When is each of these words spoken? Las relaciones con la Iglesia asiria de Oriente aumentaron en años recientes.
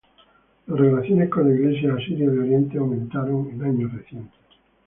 Las 0.65 0.79
relaciones 0.79 1.29
con 1.29 1.47
la 1.47 1.53
Iglesia 1.53 1.93
asiria 1.93 2.27
de 2.27 2.39
Oriente 2.39 2.79
aumentaron 2.79 3.51
en 3.51 3.61
años 3.63 3.93
recientes. 3.93 4.33